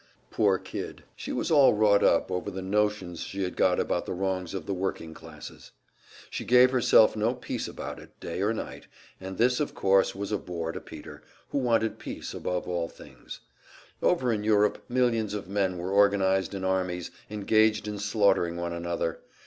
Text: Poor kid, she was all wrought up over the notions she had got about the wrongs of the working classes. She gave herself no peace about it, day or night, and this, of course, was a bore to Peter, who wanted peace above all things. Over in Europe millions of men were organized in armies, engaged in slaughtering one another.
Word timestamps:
Poor 0.31 0.57
kid, 0.57 1.03
she 1.15 1.31
was 1.31 1.51
all 1.51 1.73
wrought 1.75 2.01
up 2.03 2.31
over 2.31 2.49
the 2.49 2.63
notions 2.63 3.19
she 3.19 3.43
had 3.43 3.55
got 3.55 3.79
about 3.79 4.07
the 4.07 4.13
wrongs 4.15 4.55
of 4.55 4.65
the 4.65 4.73
working 4.73 5.13
classes. 5.13 5.73
She 6.31 6.43
gave 6.43 6.71
herself 6.71 7.15
no 7.15 7.35
peace 7.35 7.67
about 7.67 7.99
it, 7.99 8.19
day 8.19 8.41
or 8.41 8.51
night, 8.51 8.87
and 9.19 9.37
this, 9.37 9.59
of 9.59 9.75
course, 9.75 10.15
was 10.15 10.31
a 10.31 10.39
bore 10.39 10.71
to 10.71 10.81
Peter, 10.81 11.21
who 11.49 11.59
wanted 11.59 11.99
peace 11.99 12.33
above 12.33 12.67
all 12.67 12.89
things. 12.89 13.41
Over 14.01 14.33
in 14.33 14.43
Europe 14.43 14.83
millions 14.89 15.35
of 15.35 15.47
men 15.47 15.77
were 15.77 15.91
organized 15.91 16.55
in 16.55 16.63
armies, 16.63 17.11
engaged 17.29 17.87
in 17.87 17.99
slaughtering 17.99 18.57
one 18.57 18.73
another. 18.73 19.19